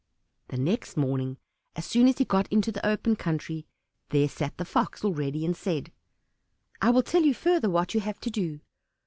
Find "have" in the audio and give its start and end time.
7.99-8.19